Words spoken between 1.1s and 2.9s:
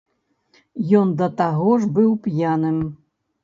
да таго ж быў п'яным.